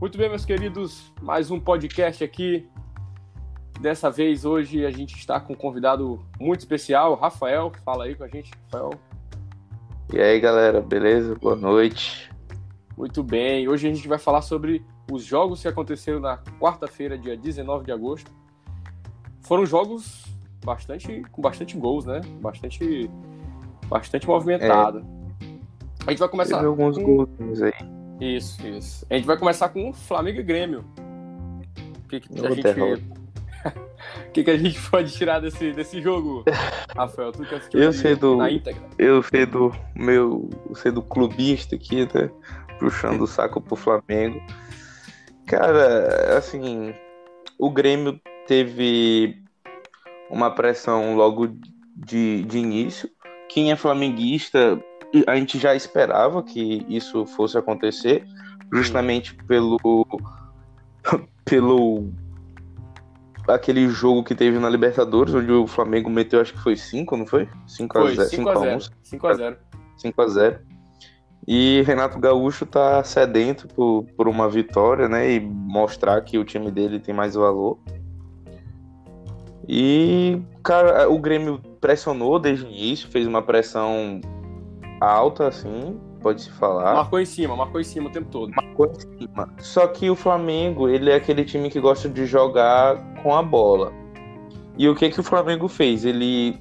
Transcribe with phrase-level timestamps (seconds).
[0.00, 2.66] Muito bem, meus queridos, mais um podcast aqui.
[3.82, 7.70] Dessa vez, hoje, a gente está com um convidado muito especial, Rafael.
[7.84, 8.92] Fala aí com a gente, Rafael.
[10.10, 11.34] E aí, galera, beleza?
[11.34, 12.32] Boa noite.
[12.96, 14.82] Muito bem, hoje a gente vai falar sobre
[15.12, 18.32] os jogos que aconteceram na quarta-feira, dia 19 de agosto.
[19.42, 20.24] Foram jogos
[20.64, 22.22] bastante com bastante gols, né?
[22.40, 23.10] Bastante
[23.86, 25.04] bastante movimentado.
[25.42, 25.46] É.
[26.06, 27.26] A gente vai começar Teve alguns com...
[27.26, 27.99] gols aí.
[28.20, 29.06] Isso, isso.
[29.08, 30.84] A gente vai começar com Flamengo e Grêmio.
[32.04, 33.02] O que, que a gente
[34.28, 36.44] o que, que a gente pode tirar desse, desse jogo,
[36.94, 37.32] Rafael?
[37.32, 38.82] Tu que assistiu eu sei do, na íntegra?
[38.98, 40.50] Eu sei do meu.
[40.74, 42.30] sei do clubista aqui, né?
[42.78, 44.40] Puxando o saco pro Flamengo.
[45.46, 46.94] Cara, assim,
[47.58, 49.42] o Grêmio teve
[50.30, 51.48] uma pressão logo
[51.96, 53.10] de, de início.
[53.48, 54.80] Quem é flamenguista,
[55.26, 58.24] a gente já esperava que isso fosse acontecer,
[58.72, 59.78] justamente pelo
[61.44, 62.08] pelo
[63.48, 67.26] aquele jogo que teve na Libertadores, onde o Flamengo meteu, acho que foi 5, não
[67.26, 67.48] foi?
[67.66, 69.56] 5 a 0 5 a 0 5 a 0
[69.96, 70.58] 5 a 0
[71.46, 75.32] E Renato Gaúcho tá sedento por, por uma vitória, né?
[75.32, 77.78] E mostrar que o time dele tem mais valor.
[79.68, 84.20] E, cara, o Grêmio pressionou desde o início, fez uma pressão
[85.00, 86.94] alta, assim, pode se falar.
[86.94, 88.52] Marcou em cima, marcou em cima o tempo todo.
[88.54, 89.48] Marcou em cima.
[89.58, 93.92] Só que o Flamengo, ele é aquele time que gosta de jogar com a bola.
[94.76, 96.04] E o que que o Flamengo fez?
[96.04, 96.58] Ele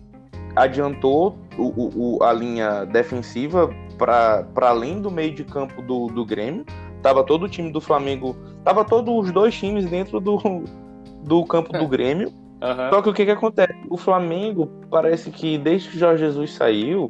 [0.56, 6.66] adiantou o, o a linha defensiva para além do meio de campo do, do Grêmio.
[7.02, 10.64] Tava todo o time do Flamengo, tava todos os dois times dentro do,
[11.24, 11.80] do campo é.
[11.80, 12.30] do Grêmio.
[12.62, 12.90] Uhum.
[12.90, 13.74] Só que o que que acontece?
[13.90, 17.10] O Flamengo parece que desde que o Jorge Jesus saiu,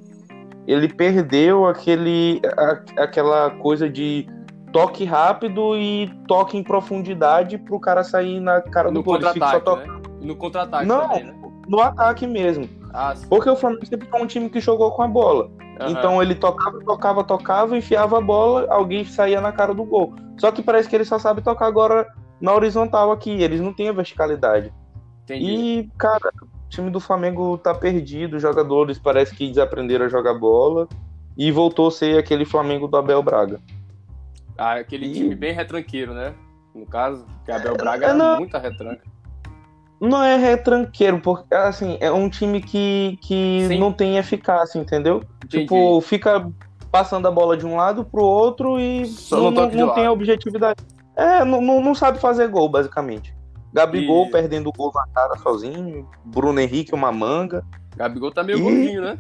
[0.71, 4.27] ele perdeu aquele, a, aquela coisa de
[4.71, 9.19] toque rápido e toque em profundidade pro cara sair na cara no do gol.
[9.19, 9.75] Contra to...
[9.77, 10.01] né?
[10.21, 11.33] No contra-ataque Não, também, né?
[11.67, 12.69] no ataque mesmo.
[12.93, 15.45] Ah, Porque o Flamengo sempre foi um time que jogou com a bola.
[15.79, 15.89] Uhum.
[15.89, 20.13] Então ele tocava, tocava, tocava, enfiava a bola, alguém saía na cara do gol.
[20.37, 22.07] Só que parece que ele só sabe tocar agora
[22.39, 23.41] na horizontal aqui.
[23.41, 24.73] Eles não têm a verticalidade.
[25.23, 25.45] Entendi.
[25.45, 26.31] E, cara,
[26.69, 30.87] o time do Flamengo tá perdido, os jogadores parece que desaprenderam a jogar bola
[31.35, 33.59] e voltou a ser aquele Flamengo do Abel Braga.
[34.55, 35.13] Ah, aquele e...
[35.13, 36.35] time bem retranqueiro, né?
[36.75, 38.37] No caso, que Abel Braga é, não...
[38.37, 39.01] muita retranca.
[39.99, 45.23] Não é retranqueiro, porque assim, é um time que, que não tem eficácia, entendeu?
[45.43, 45.63] Entendi.
[45.63, 46.49] Tipo, fica
[46.91, 50.79] passando a bola de um lado pro outro e Só não, não, não tem objetividade.
[51.15, 53.35] É, não, não sabe fazer gol, basicamente.
[53.73, 54.31] Gabigol e...
[54.31, 56.07] perdendo o gol na cara sozinho.
[56.25, 57.63] Bruno Henrique, uma manga.
[57.95, 58.61] Gabigol tá meio e...
[58.61, 59.19] gordinho, né?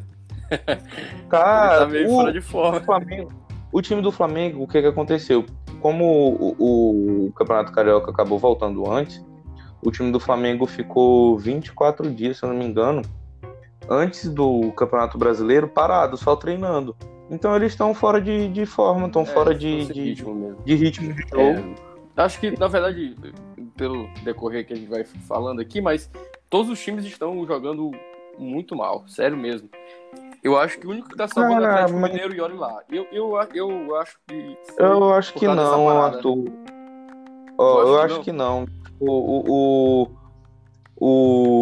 [1.29, 2.77] Cara, tá meio o, fora de forma.
[2.79, 3.33] O, Flamengo,
[3.71, 5.45] o time do Flamengo, o que que aconteceu?
[5.79, 9.23] Como o, o, Campeonato Carioca acabou voltando antes,
[9.81, 13.01] o time do Flamengo ficou 24 dias, se eu não me engano,
[13.89, 16.95] antes do Campeonato Brasileiro, parado, só treinando.
[17.29, 21.13] Então eles estão fora de, de forma, estão é, fora de, de, ritmo de ritmo
[21.13, 21.75] de jogo.
[22.17, 23.15] É, acho que, na verdade,
[23.79, 26.11] pelo decorrer que a gente vai falando aqui, mas
[26.49, 27.91] todos os times estão jogando
[28.37, 29.69] muito mal, sério mesmo.
[30.43, 32.11] Eu acho que o único que tá salvando é o Atlético mas...
[32.11, 32.81] Mineiro e olha lá.
[32.91, 34.57] Eu, eu, eu acho que.
[34.77, 36.45] Eu acho que não, Arthur.
[37.57, 38.65] Oh, eu acho que não.
[38.99, 40.07] O, o,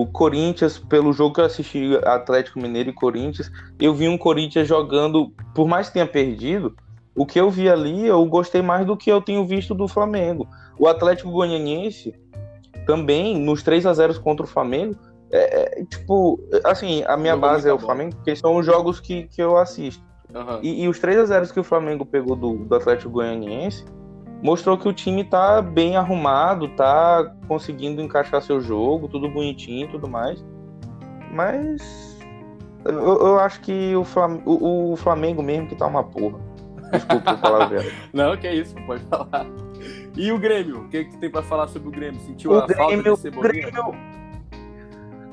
[0.02, 4.68] o, Corinthians, pelo jogo que eu assisti, Atlético Mineiro e Corinthians, eu vi um Corinthians
[4.68, 6.76] jogando, por mais que tenha perdido,
[7.16, 10.48] o que eu vi ali, eu gostei mais do que eu tenho visto do Flamengo.
[10.80, 12.14] O Atlético Goianiense
[12.86, 14.96] também, nos 3 a 0 contra o Flamengo,
[15.32, 19.24] é, é, tipo, assim, a minha base é o Flamengo, porque são os jogos que,
[19.24, 20.04] que eu assisto.
[20.34, 20.60] Uhum.
[20.62, 23.86] E, e, os 3 a 0 que o Flamengo pegou do, do Atlético Goianiense
[24.42, 29.92] mostrou que o time tá bem arrumado, tá conseguindo encaixar seu jogo, tudo bonitinho e
[29.92, 30.44] tudo mais.
[31.32, 32.18] Mas
[32.86, 36.40] eu, eu acho que o Flamengo, o, o Flamengo mesmo que tá uma porra.
[36.92, 37.92] Desculpa o palavreado.
[38.14, 39.48] Não, que é isso, pode falar.
[40.16, 40.82] E o Grêmio?
[40.82, 42.20] O que, que tem para falar sobre o Grêmio?
[42.22, 43.72] Sentiu o a Grêmio, falta de Cebolinha?
[43.72, 43.96] Grêmio...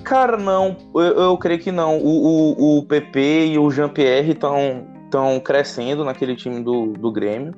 [0.05, 0.77] Cara, não.
[0.95, 1.99] Eu, eu, creio que não.
[1.99, 7.55] O, o, o PP e o Jean-Pierre estão crescendo naquele time do, do Grêmio.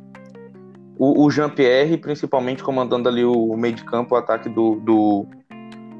[0.98, 5.26] O, o Jean-Pierre, principalmente, comandando ali o meio de campo, o ataque do, do,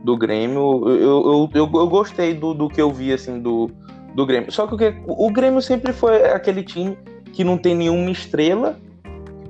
[0.05, 0.89] do Grêmio.
[0.89, 3.69] Eu, eu, eu, eu gostei do, do que eu vi, assim, do,
[4.15, 4.51] do Grêmio.
[4.53, 4.75] Só que
[5.07, 6.97] o, o Grêmio sempre foi aquele time
[7.33, 8.79] que não tem nenhuma estrela,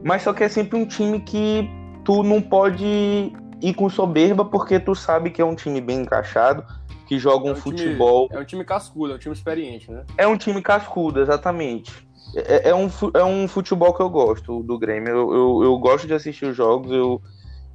[0.02, 1.68] mas só que é sempre um time que
[2.04, 6.64] tu não pode ir com soberba porque tu sabe que é um time bem encaixado,
[7.06, 8.28] que joga um, é um futebol.
[8.28, 10.04] Time, é um time cascudo, é um time experiente, né?
[10.16, 12.06] É um time cascudo, exatamente.
[12.34, 15.10] é, é, um, é um futebol que eu gosto do Grêmio.
[15.10, 17.20] Eu, eu, eu, gosto de assistir os jogos, eu,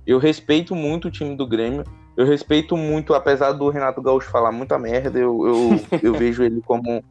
[0.06, 1.84] eu respeito muito o time do Grêmio.
[2.18, 6.62] Eu respeito muito, apesar do Renato Gaúcho falar muita merda, eu, eu, eu vejo ele
[6.62, 7.04] como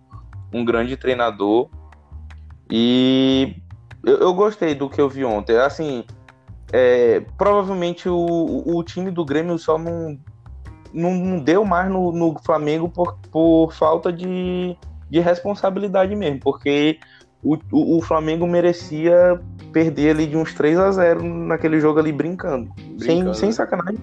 [0.52, 1.68] um grande treinador.
[2.70, 3.56] E
[4.05, 5.56] eu, eu, gostei do que eu vi ontem.
[5.56, 6.05] Assim,
[6.73, 10.19] é, provavelmente o, o time do Grêmio só não,
[10.93, 14.76] não, não deu mais no, no Flamengo por, por falta de,
[15.08, 16.99] de responsabilidade mesmo, porque
[17.43, 19.41] o, o, o, Flamengo merecia
[19.73, 22.70] perder ali de uns 3 a 0 naquele jogo ali brincando.
[22.76, 23.99] brincando sem, sem sacanagem.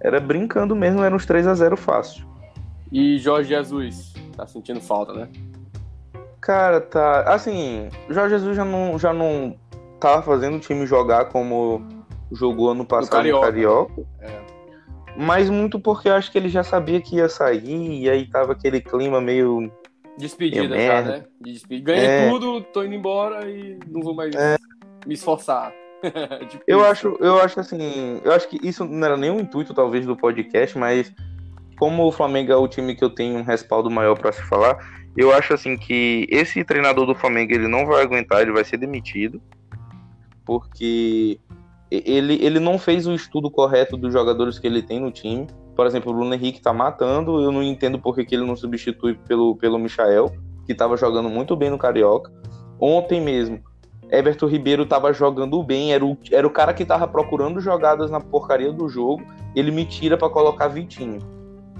[0.00, 2.26] Era brincando mesmo, era uns 3 a 0 fácil.
[2.90, 5.28] E Jorge Jesus, tá sentindo falta, né?
[6.42, 7.22] Cara, tá.
[7.32, 9.56] Assim, Jorge Jesus já não, já não
[10.00, 11.86] tava fazendo o time jogar como
[12.32, 13.46] jogou ano passado no Carioca.
[13.46, 14.02] Carioca.
[14.20, 14.42] É.
[15.16, 18.52] Mas muito porque eu acho que ele já sabia que ia sair, e aí tava
[18.52, 19.70] aquele clima meio
[20.18, 21.24] Despedida já, né?
[21.82, 22.30] Ganhei é...
[22.30, 24.56] tudo, tô indo embora e não vou mais é...
[25.06, 25.72] me esforçar.
[26.48, 29.72] tipo eu acho, eu acho assim, eu acho que isso não era nem o intuito
[29.72, 31.12] talvez do podcast, mas
[31.78, 34.78] como o Flamengo é o time que eu tenho um respaldo maior para se falar,
[35.16, 38.78] eu acho assim que esse treinador do Flamengo ele não vai aguentar, ele vai ser
[38.78, 39.40] demitido,
[40.44, 41.38] porque
[41.90, 45.46] ele, ele não fez o estudo correto dos jogadores que ele tem no time.
[45.76, 48.56] Por exemplo, o Bruno Henrique tá matando, eu não entendo por que, que ele não
[48.56, 50.32] substitui pelo, pelo Michael,
[50.66, 52.32] que tava jogando muito bem no Carioca.
[52.80, 53.62] Ontem mesmo,
[54.10, 58.20] Everton Ribeiro tava jogando bem, era o, era o cara que tava procurando jogadas na
[58.20, 59.22] porcaria do jogo,
[59.54, 61.18] ele me tira para colocar Vitinho.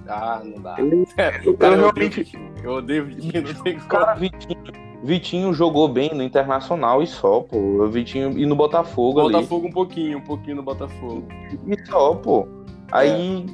[0.09, 0.77] Ah, não dá.
[0.79, 1.07] Eu,
[1.45, 2.33] eu, cara, eu realmente.
[2.63, 3.89] Eu odeio Vitinho, não tem como.
[3.89, 4.63] Cara, Vitinho,
[5.03, 7.57] Vitinho jogou bem no Internacional e só, pô.
[7.57, 9.23] O Vitinho e no Botafogo.
[9.23, 9.71] Botafogo ali.
[9.71, 11.27] um pouquinho, um pouquinho no Botafogo.
[11.67, 12.47] E só, pô.
[12.91, 13.47] Aí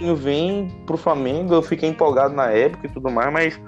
[0.00, 0.14] é.
[0.14, 3.60] vem pro Flamengo, eu fiquei empolgado na época e tudo mais, mas,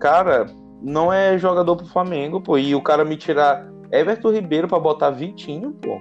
[0.00, 0.46] cara,
[0.82, 2.58] não é jogador pro Flamengo, pô.
[2.58, 6.00] E o cara me tirar Everton Ribeiro pra botar Vitinho, pô.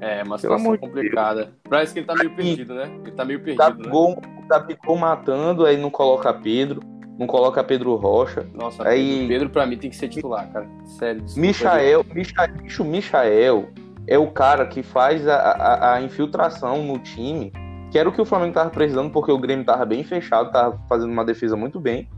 [0.00, 1.46] É, uma situação complicada.
[1.46, 1.56] Deus.
[1.68, 2.88] Parece que ele tá meio perdido, né?
[3.02, 4.37] Ele tá meio perdido, Gabigol, né?
[4.48, 6.80] Gabigol matando, aí não coloca Pedro,
[7.18, 8.46] não coloca Pedro Rocha.
[8.54, 9.26] Nossa, aí...
[9.28, 10.66] Pedro pra mim tem que ser titular, cara.
[10.84, 11.24] Sério.
[11.36, 13.68] Michael, Michael, Michael
[14.06, 17.52] é o cara que faz a, a, a infiltração no time
[17.90, 20.78] que era o que o Flamengo tava precisando, porque o Grêmio tava bem fechado, tava
[20.88, 22.08] fazendo uma defesa muito bem.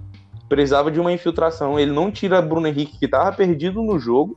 [0.49, 1.79] Precisava de uma infiltração.
[1.79, 4.37] Ele não tira Bruno Henrique, que tava perdido no jogo.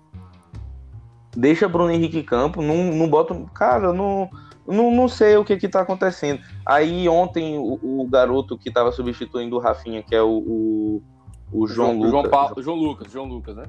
[1.35, 3.35] Deixa Bruno Henrique em campo, não, não bota.
[3.55, 4.29] Cara, não,
[4.67, 6.41] não, não sei o que que tá acontecendo.
[6.65, 11.03] Aí ontem o, o garoto que tava substituindo o Rafinha, que é o, o,
[11.51, 12.11] o João, João, Lucas.
[12.11, 13.65] João, Paulo, João Lucas, João Lucas, né?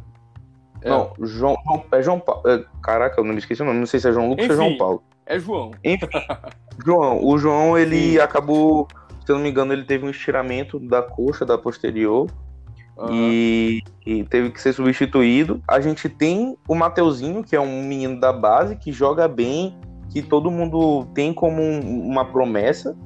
[0.82, 0.90] É.
[0.90, 1.56] Não, João,
[1.90, 2.42] é João Paulo.
[2.46, 4.54] É, caraca, eu não me esqueci o nome, não sei se é João Lucas Enfim,
[4.54, 5.02] ou João Paulo.
[5.26, 5.70] É João.
[5.82, 6.06] Enfim,
[6.84, 8.86] João, o João, ele acabou,
[9.24, 12.30] se eu não me engano, ele teve um estiramento da coxa, da posterior.
[12.96, 13.08] Uhum.
[13.10, 15.60] E, e, teve que ser substituído.
[15.66, 19.76] A gente tem o Mateuzinho, que é um menino da base, que joga bem,
[20.10, 22.96] que todo mundo tem como um, uma promessa.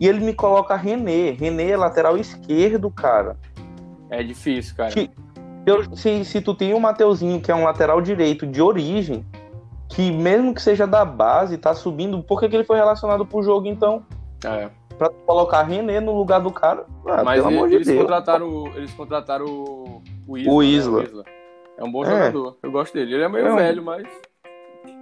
[0.00, 1.30] E ele me coloca René.
[1.30, 3.36] René é lateral esquerdo, cara.
[4.10, 4.90] É difícil, cara.
[4.90, 5.10] Se,
[5.94, 9.24] se, se tu tem o Mateuzinho, que é um lateral direito de origem,
[9.88, 13.42] que mesmo que seja da base, tá subindo, por que, que ele foi relacionado pro
[13.42, 14.04] jogo então?
[14.44, 14.68] É.
[14.98, 16.86] Pra colocar René no lugar do cara.
[17.06, 19.46] Ah, Mas pelo eles, de contrataram, eles contrataram
[20.26, 20.52] o Isla.
[20.52, 20.98] O Isla.
[20.98, 21.04] Né?
[21.04, 21.24] O Isla.
[21.76, 22.10] É um bom é.
[22.10, 22.56] jogador.
[22.62, 23.14] Eu gosto dele.
[23.14, 23.56] Ele é meio é.
[23.56, 24.06] velho, mas.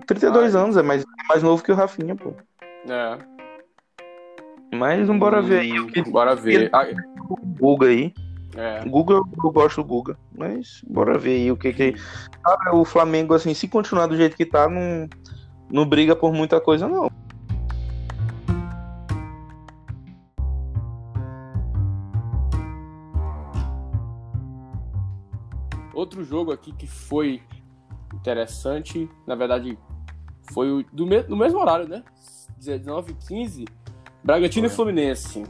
[0.07, 2.35] 32 anos, é mais, mais novo que o Rafinha, pô.
[2.89, 3.19] É.
[4.75, 5.87] Mas vamos bora ver aí.
[5.89, 6.03] Que...
[6.03, 6.71] Bora ver.
[6.73, 6.87] Ah,
[7.45, 8.13] Buga aí.
[8.57, 8.85] É.
[8.87, 11.95] Google, eu gosto do Google, mas bora ver aí o que que.
[12.43, 15.09] Cara, o Flamengo, assim, se continuar do jeito que tá, não,
[15.71, 17.11] não briga por muita coisa, não.
[25.95, 27.43] Outro jogo aqui que foi
[28.13, 29.79] interessante, na verdade,
[30.53, 32.03] foi o, do, me, do mesmo horário, né?
[32.59, 33.65] 19 15
[34.23, 34.73] Bragantino foi.
[34.73, 35.45] e Fluminense.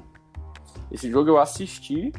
[0.91, 2.13] Esse jogo eu assisti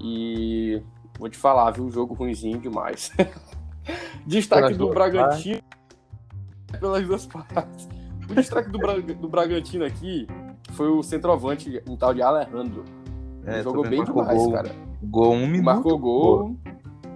[0.00, 0.82] e
[1.18, 1.84] vou te falar, viu?
[1.84, 3.12] Um jogo ruimzinho demais.
[4.26, 5.62] destaque do Bragantino
[6.78, 7.88] pelas duas partes.
[8.28, 9.00] O destaque do, Bra...
[9.00, 10.26] do Bragantino aqui
[10.72, 12.84] foi o centroavante, um tal de Alejandro.
[13.44, 14.52] É, jogou bem demais, gol.
[14.52, 14.74] cara.
[15.02, 15.64] Gol um minuto.
[15.64, 16.56] Marcou gol.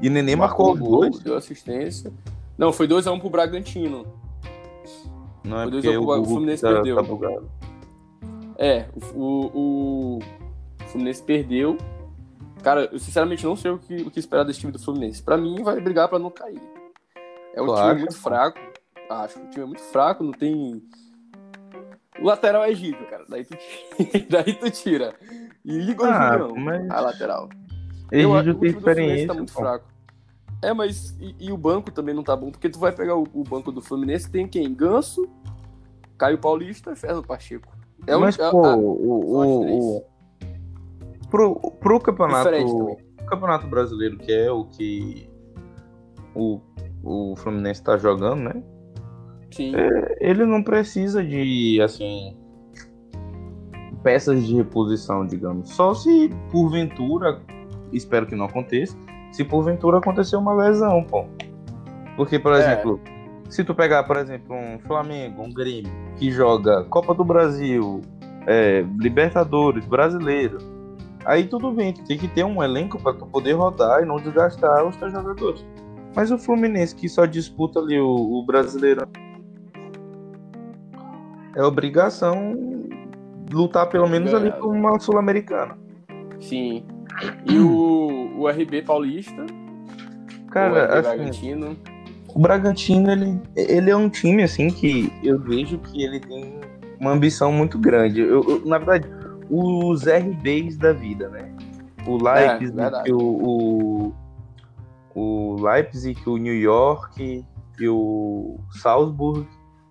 [0.01, 1.19] E Nenê marcou, marcou gol, dois.
[1.21, 2.13] deu assistência.
[2.59, 4.05] Não, foi 2x1 um pro Bragantino.
[5.45, 6.97] Não, é foi 2x1 um pro o Fluminense tá, perdeu.
[6.97, 7.43] Tá
[8.59, 11.79] é, o, o, o Fluminense perdeu
[12.63, 15.23] Cara, eu sinceramente não sei o que, o que esperar desse time do Fluminense.
[15.23, 16.61] Pra mim, vai brigar pra não cair.
[17.55, 17.89] É um claro.
[17.89, 18.59] time muito fraco.
[19.09, 20.83] Acho que o time é muito fraco, não tem.
[22.21, 23.25] O lateral é Giga, cara.
[23.29, 23.57] Daí tu,
[24.29, 25.15] Daí tu tira.
[25.65, 26.55] E Igor ah, não.
[26.57, 26.91] Mas...
[26.91, 27.49] A lateral.
[28.11, 29.29] Egídio tem experiência.
[29.29, 29.87] Tá muito fraco.
[30.63, 33.27] É, mas e, e, o banco também não tá bom, porque tu vai pegar o,
[33.33, 34.75] o, banco do Fluminense, tem quem?
[34.75, 35.29] Ganso,
[36.17, 37.73] Caio Paulista e Fernando Pacheco.
[38.07, 40.05] É mas, um, pô, a, o, o, o,
[41.31, 42.51] pro, pro campeonato,
[43.27, 45.31] campeonato brasileiro, que é o que
[46.35, 46.61] o,
[47.05, 48.63] o Fluminense tá jogando, né?
[49.51, 49.75] Sim.
[49.77, 52.37] É, ele não precisa de, assim,
[54.03, 55.71] peças de reposição, digamos.
[55.71, 57.41] Só se porventura,
[57.93, 58.97] espero que não aconteça,
[59.33, 61.27] se porventura acontecer uma lesão, pô.
[62.17, 62.59] Porque, por é.
[62.59, 63.01] exemplo,
[63.49, 68.01] se tu pegar, por exemplo, um Flamengo, um Grêmio, que joga Copa do Brasil,
[68.47, 70.59] é, Libertadores, Brasileiro,
[71.25, 74.17] aí tudo bem, tu tem que ter um elenco para tu poder rodar e não
[74.17, 75.65] desgastar os teus jogadores.
[76.15, 79.07] Mas o Fluminense, que só disputa ali o, o Brasileiro,
[81.55, 82.57] é obrigação
[83.53, 85.77] lutar pelo menos ali por uma Sul-Americana.
[86.41, 86.85] Sim.
[87.47, 89.47] E o, o RB Paulista?
[90.51, 91.77] Cara, o assim, Bragantino.
[92.29, 96.61] O Bragantino, ele, ele é um time, assim, que eu vejo que ele tem
[97.01, 98.21] uma ambição muito grande.
[98.21, 99.09] Eu, eu na verdade,
[99.51, 101.51] os RBs da vida, né?
[102.07, 104.15] O Leipzig, é, o, o,
[105.15, 107.45] o Leipzig, o New York
[107.81, 109.47] e o Salzburg,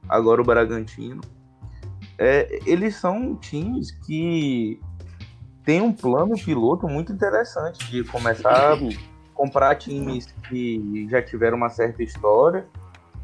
[0.09, 1.21] agora o Bragantino.
[2.17, 4.79] É, eles são times que
[5.67, 8.77] tem um plano piloto muito interessante de começar a
[9.33, 12.65] comprar times que já tiveram uma certa história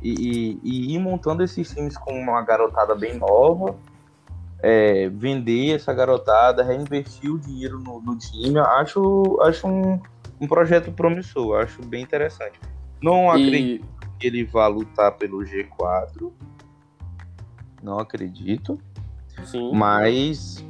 [0.02, 3.78] e, e, e ir montando esses times com uma garotada bem nova,
[4.62, 8.60] é, vender essa garotada, reinvestir o dinheiro no, no time.
[8.60, 9.98] Acho, acho um,
[10.42, 12.60] um projeto promissor, acho bem interessante.
[13.02, 13.88] Não acredito
[14.20, 16.30] que ele vá lutar pelo G4.
[17.82, 18.78] Não acredito.
[19.46, 19.72] Sim.
[19.74, 20.62] Mas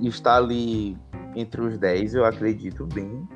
[0.00, 0.96] está ali
[1.36, 3.28] entre os 10, eu acredito bem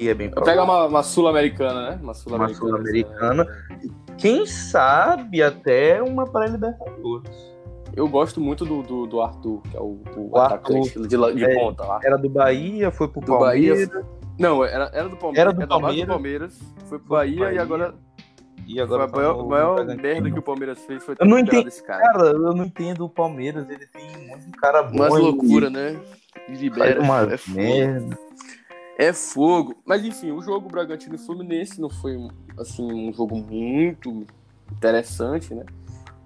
[0.00, 0.30] que é bem.
[0.30, 1.98] Pega uma, uma sul-americana, né?
[2.02, 3.44] Uma sul-americana.
[3.44, 7.50] Sul Quem sabe até uma pré-libertadores.
[7.94, 11.34] Eu gosto muito do, do, do, Arthur, que é o, o, o atacante Arthur, de,
[11.34, 12.00] de é, ponta lá.
[12.02, 13.88] Era do Bahia, foi pro do Palmeiras.
[13.88, 14.06] Bahia.
[14.38, 15.38] Não, era, era do Palmeiras.
[15.38, 16.06] Era do, Palmeiras.
[16.06, 16.60] do Palmeiras.
[16.86, 17.94] Foi pro Bahia, Bahia, e agora
[18.72, 21.66] e agora foi a maior, merda que o Palmeiras fez foi ter eu não entendo,
[21.66, 22.00] esse cara.
[22.00, 22.28] cara.
[22.28, 24.96] Eu não entendo o Palmeiras, ele tem muito cara bom.
[24.96, 26.00] Umas loucura, né?
[26.48, 27.00] Libera.
[27.00, 28.16] Uma é merda.
[28.16, 28.30] Fogo.
[28.96, 29.82] É fogo.
[29.84, 32.16] Mas enfim, o jogo Bragantino e Fluminense não foi
[32.58, 34.24] assim um jogo muito
[34.70, 35.64] interessante, né?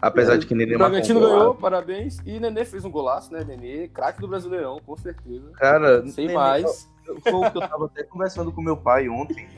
[0.02, 2.18] Apesar é, de que Nenê O Bragantino ganhou, parabéns.
[2.26, 3.88] E Nenê fez um golaço, né, Nenê?
[3.88, 5.50] Craque do Brasileirão, com certeza.
[5.52, 6.90] Cara, sem Nenê, mais.
[7.22, 9.48] Foi o que eu tava até conversando com meu pai ontem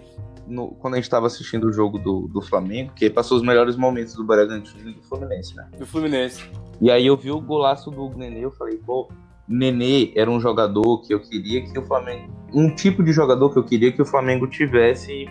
[0.46, 3.76] no, quando a gente estava assistindo o jogo do, do Flamengo, que passou os melhores
[3.76, 5.68] momentos do Bragantino e do Fluminense, né?
[5.78, 6.44] Do Fluminense.
[6.80, 9.08] E aí eu vi o golaço do Nenê, eu falei, pô,
[9.48, 12.32] Nenê era um jogador que eu queria que o Flamengo.
[12.52, 15.26] Um tipo de jogador que eu queria que o Flamengo tivesse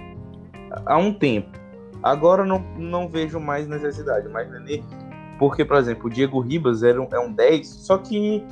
[0.85, 1.51] há um tempo.
[2.01, 4.83] Agora não, não vejo mais necessidade, mas Nenê.
[5.37, 8.45] Porque, por exemplo, o Diego Ribas era um, é um 10, só que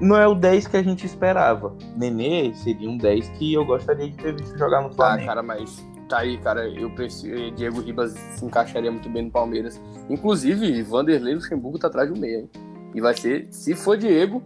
[0.00, 1.74] não é o 10 que a gente esperava.
[1.96, 5.22] Nenê seria um 10 que eu gostaria de ter visto jogar no ah, Flamengo.
[5.22, 7.50] Ah, cara, mas Tá aí, cara, eu preciso.
[7.52, 9.80] Diego Ribas se encaixaria muito bem no Palmeiras.
[10.08, 12.50] Inclusive, Vanderlei Luxemburgo tá atrás do meio, hein?
[12.94, 14.42] E vai ser, se for Diego,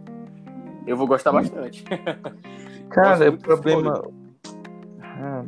[0.85, 1.85] eu vou gostar bastante.
[2.89, 4.03] Cara, o problema.
[5.01, 5.45] Ah,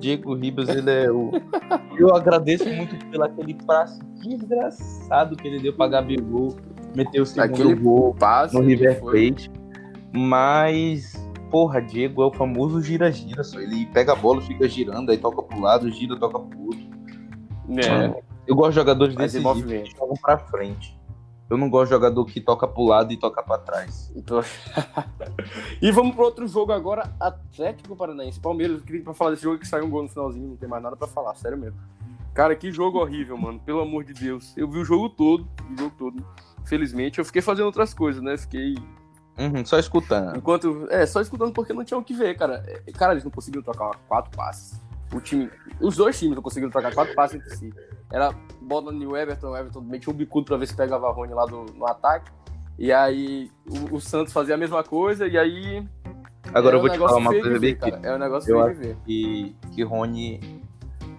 [0.00, 1.30] Diego Ribas, ele é o.
[1.96, 6.56] eu agradeço muito pelo aquele passe desgraçado que ele deu pra Gabigol.
[6.94, 9.50] Meteu o segundo aquele gol passe no River Plate.
[10.12, 11.21] Mas
[11.52, 15.42] porra, Diego é o famoso gira-gira, só ele pega a bola, fica girando, aí toca
[15.42, 16.80] pro lado, gira, toca pro outro.
[17.76, 18.22] É.
[18.46, 20.98] Eu gosto de jogadores desse tipo que jogam pra frente.
[21.50, 24.10] Eu não gosto de jogador que toca pro lado e toca pra trás.
[24.16, 24.40] Então...
[25.82, 28.40] e vamos pro outro jogo agora, Atlético Paranaense.
[28.40, 30.68] Palmeiras, eu queria pra falar desse jogo que saiu um gol no finalzinho, não tem
[30.68, 31.78] mais nada pra falar, sério mesmo.
[32.32, 33.60] Cara, que jogo horrível, mano.
[33.60, 34.56] Pelo amor de Deus.
[34.56, 36.24] Eu vi o jogo todo, o jogo todo.
[36.64, 38.38] Felizmente, eu fiquei fazendo outras coisas, né?
[38.38, 38.74] Fiquei
[39.38, 40.36] Uhum, só escutando.
[40.36, 40.86] Enquanto.
[40.90, 42.62] É, só escutando porque não tinha o que ver, cara.
[42.66, 44.80] É, cara, eles não conseguiram trocar quatro passes.
[45.12, 45.50] O time.
[45.80, 47.72] Os dois times não conseguiram trocar quatro passes entre si.
[48.10, 51.32] Era bola no Everton, o Everton metia um bicudo pra ver se pegava a Rony
[51.32, 52.30] lá do, no ataque.
[52.78, 55.86] E aí o, o, Santos fazia a mesma coisa, e aí.
[56.52, 58.00] Agora eu vou um te falar uma coisa bem cara.
[58.02, 58.96] É um negócio eu acho ver.
[59.06, 60.40] Que, que Rony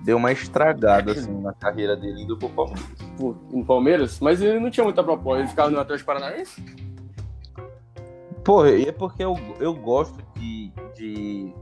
[0.03, 2.85] deu uma estragada assim na carreira dele indo pro Palmeiras.
[3.19, 4.19] no Palmeiras?
[4.19, 5.39] Mas ele não tinha muita proposta.
[5.39, 6.61] Ele ficava no Atlético Paranaense?
[8.43, 11.53] Pô, é porque eu, eu gosto de, de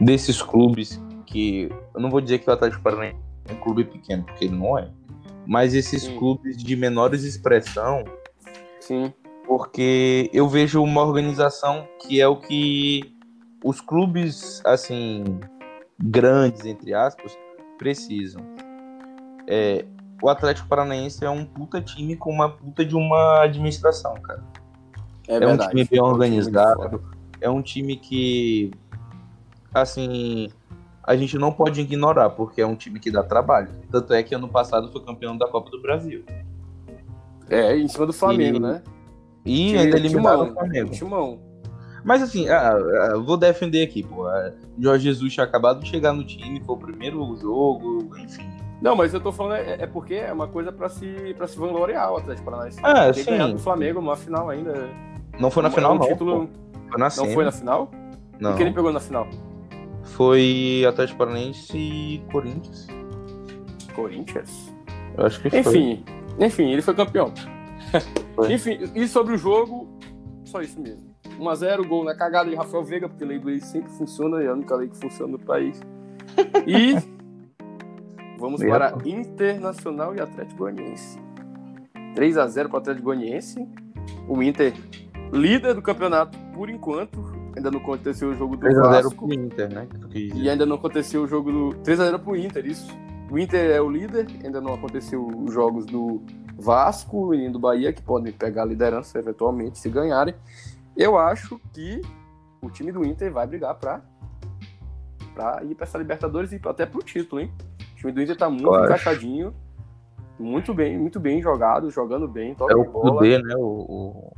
[0.00, 1.70] desses clubes que.
[1.94, 4.78] Eu não vou dizer que o Atlético Paranaense é um clube pequeno, porque ele não
[4.78, 4.90] é.
[5.46, 6.18] Mas esses Sim.
[6.18, 8.04] clubes de menores expressão.
[8.80, 9.12] Sim.
[9.46, 13.16] Porque eu vejo uma organização que é o que
[13.64, 15.24] os clubes, assim,
[15.98, 17.36] grandes, entre aspas,
[17.78, 18.42] precisam.
[19.48, 19.84] É,
[20.22, 24.42] o Atlético Paranaense é um puta time com uma puta de uma administração, cara.
[25.30, 27.02] É, É, um time bem organizado.
[27.40, 28.70] É um time que,
[29.72, 30.48] assim,
[31.04, 33.68] a gente não pode ignorar, porque é um time que dá trabalho.
[33.90, 36.24] Tanto é que ano passado foi campeão da Copa do Brasil.
[37.48, 38.82] É, em cima do Flamengo, E- né?
[39.44, 40.90] E ainda eliminaram o Flamengo.
[40.90, 41.38] Timão.
[42.04, 44.26] Mas assim, ah, ah, vou defender aqui, pô.
[44.26, 48.48] Ah, Jorge Jesus tinha acabado de chegar no time, foi o primeiro jogo, enfim.
[48.82, 51.58] Não, mas eu tô falando é, é porque é uma coisa pra se, pra se
[51.58, 52.80] vangloriar o Atlético Paranaense.
[52.82, 53.30] Ah, Ter sim.
[53.30, 54.88] ganhado do Flamengo numa final ainda.
[55.38, 56.06] Não foi na É final, não.
[56.06, 56.48] título-.
[56.88, 57.34] Foi na Não semi.
[57.34, 57.90] foi na final?
[58.38, 58.52] Não.
[58.52, 59.26] O que ele pegou na final?
[60.02, 62.86] Foi Atlético Paranaense e Corinthians.
[63.94, 64.72] Corinthians?
[65.16, 65.60] Eu acho que foi.
[65.60, 66.04] Enfim,
[66.38, 67.32] enfim, ele foi campeão.
[68.34, 68.52] Foi.
[68.54, 69.88] enfim, e sobre o jogo,
[70.44, 71.10] só isso mesmo.
[71.38, 74.48] 1x0, gol na cagada de Rafael Veiga, porque a lei do ex sempre funciona, é
[74.48, 75.80] a única lei que funciona no país.
[76.66, 76.94] E
[78.38, 78.94] vamos E para?
[79.04, 81.18] Internacional e Atlético Goianiense.
[82.14, 83.66] 3x0 para o Atlético Goianiense.
[84.28, 84.74] O Inter,
[85.32, 87.30] líder do campeonato por enquanto.
[87.56, 89.26] Ainda não aconteceu o jogo do 3x0 Vasco.
[89.26, 89.88] pro Inter, né?
[90.14, 92.88] E ainda não aconteceu o jogo do 3x0 pro Inter, isso.
[93.30, 96.22] O Inter é o líder, ainda não aconteceu os jogos do
[96.56, 100.34] Vasco e do Bahia, que podem pegar a liderança eventualmente se ganharem.
[100.96, 102.00] Eu acho que
[102.62, 104.00] o time do Inter vai brigar pra,
[105.34, 107.52] pra ir pra essa Libertadores e até pro título, hein?
[107.94, 108.84] O time do Inter tá muito acho.
[108.84, 109.54] encaixadinho,
[110.38, 113.16] muito bem, muito bem jogado, jogando bem, toca É o bola.
[113.16, 113.54] Kudê, né?
[113.56, 114.32] O, o...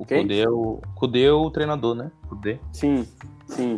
[0.00, 0.22] o Quem?
[0.22, 0.80] Kudê é o...
[1.14, 2.10] É o treinador, né?
[2.28, 2.58] Kudê.
[2.72, 3.06] Sim,
[3.46, 3.76] sim.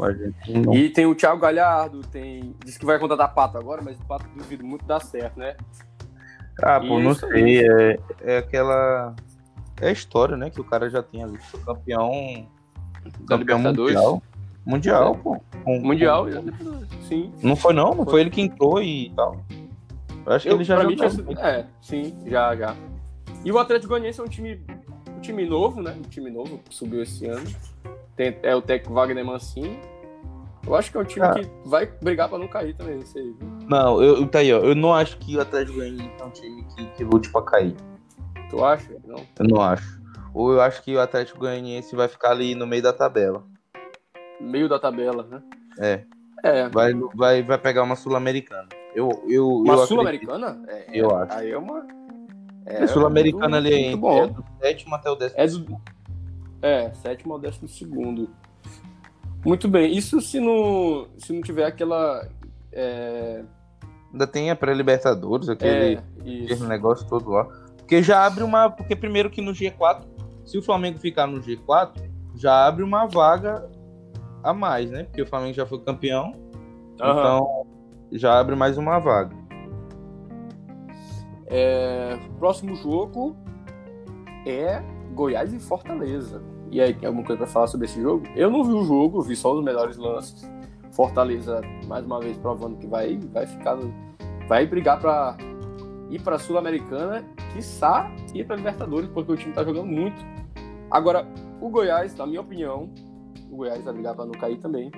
[0.72, 2.54] E tem o Thiago Galhardo, tem.
[2.64, 5.56] Diz que vai contratar Pato agora, mas o Pato duvido muito dar certo, né?
[6.62, 7.66] Ah, pô, não sei.
[7.66, 9.16] É, é aquela.
[9.80, 10.48] É a história, né?
[10.48, 11.38] Que o cara já tem ali.
[11.38, 12.46] Foi campeão.
[13.26, 14.22] Campeão mundial.
[14.64, 15.40] Mundial, pô.
[15.64, 17.32] Com- Mundial, com- sim.
[17.42, 17.94] Não foi, não?
[17.96, 19.44] Não foi ele que entrou e tal.
[20.24, 20.96] Eu acho que Eu, ele já pra mim
[21.40, 22.76] É, sim, já, já.
[23.44, 24.64] E o Atlético Goianiense é um time,
[25.22, 25.96] time novo, né?
[25.98, 27.46] Um time novo que subiu esse ano.
[28.16, 29.78] Tem, é o técnico Wagner Mancini.
[30.66, 31.34] Eu acho que é um time Ah.
[31.34, 33.24] que vai brigar pra não cair também, isso aí.
[33.32, 33.48] viu?
[33.68, 34.58] Não, eu, tá aí, ó.
[34.58, 37.74] Eu não acho que o Atlético Goianiense é um time que, que lute pra cair.
[38.50, 38.96] Tu acha?
[39.04, 39.16] Não.
[39.38, 40.00] Eu não acho.
[40.34, 43.44] Ou eu acho que o Atlético Goianiense vai ficar ali no meio da tabela.
[44.40, 45.42] Meio da tabela, né?
[45.78, 46.04] É.
[46.44, 46.68] É.
[46.68, 48.68] Vai, vai, vai pegar uma Sul-Americana.
[48.94, 50.62] Eu, eu, Uma eu Sul-Americana?
[50.68, 51.32] É, Eu é, acho.
[51.38, 51.86] Aí é uma.
[52.66, 52.92] Acredito.
[52.92, 54.24] Sul-Americana ali é, muito bom.
[54.24, 55.40] é do sétimo até o décimo.
[55.40, 55.80] É do.
[56.62, 58.30] É, sétimo ao décimo segundo.
[59.44, 59.96] Muito bem.
[59.96, 62.28] Isso se não, se não tiver aquela.
[62.72, 63.42] É,
[64.12, 67.44] Ainda tem a pré-Libertadores, aquele, é, aquele negócio todo lá.
[67.78, 68.70] Porque já abre uma.
[68.70, 70.02] Porque primeiro que no G4,
[70.44, 73.68] se o Flamengo ficar no G4, já abre uma vaga
[74.42, 75.04] a mais, né?
[75.04, 76.34] Porque o Flamengo já foi campeão.
[77.00, 77.20] Aham.
[77.20, 77.66] Então
[78.12, 79.34] já abre mais uma vaga.
[81.54, 83.36] É, próximo jogo
[84.46, 84.82] é
[85.14, 86.42] Goiás e Fortaleza.
[86.70, 88.26] E aí, tem alguma coisa pra falar sobre esse jogo?
[88.34, 90.50] Eu não vi o jogo, vi só os melhores lances.
[90.90, 93.76] Fortaleza, mais uma vez, provando que vai, vai ficar.
[94.48, 95.36] vai brigar pra
[96.10, 100.24] ir pra Sul-Americana, quiçá ir pra Libertadores, porque o time tá jogando muito.
[100.90, 101.26] Agora,
[101.60, 102.88] o Goiás, na minha opinião,
[103.50, 104.90] o Goiás vai brigar pra não cair também.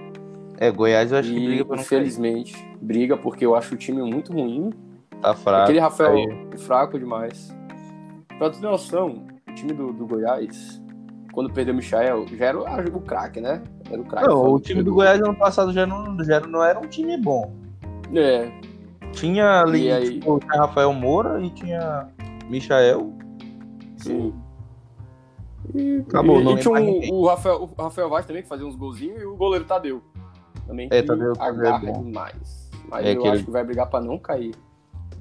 [0.58, 1.98] É, Goiás eu acho que e, briga pra não cair.
[1.98, 4.70] infelizmente, briga, porque eu acho o time muito ruim.
[5.24, 5.62] Tá fraco.
[5.64, 6.58] Aquele Rafael caiu.
[6.58, 7.54] fraco demais.
[8.38, 10.82] Pra tu ter noção, o time do, do Goiás,
[11.32, 13.62] quando perdeu o Michael, já era o, o craque, né?
[13.90, 14.28] Era o craque.
[14.28, 17.52] Não, o time do Goiás ano passado já não, já não era um time bom.
[18.14, 18.50] É,
[19.12, 20.20] Tinha ali E aí?
[20.20, 22.08] tipo, tinha Rafael Moura e tinha
[22.50, 23.12] Michael.
[23.96, 24.34] sim.
[25.74, 28.66] E, Acabou, e, não e tinha um- o, Rafael, o Rafael Vaz também, que fazia
[28.66, 30.02] uns golzinhos, e o goleiro Tadeu.
[30.66, 32.70] Também É, que Tadeu- Tadeu é agarra demais.
[32.90, 34.54] Mas É eu aquele- acho que vai brigar pra não cair.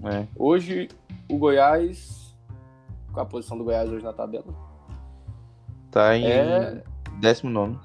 [0.06, 0.28] É.
[0.36, 0.90] Hoje,
[1.30, 2.36] o Goiás.
[3.12, 4.46] Qual a posição do Goiás hoje na tabela?
[5.92, 6.84] Tá em É
[7.20, 7.78] 19.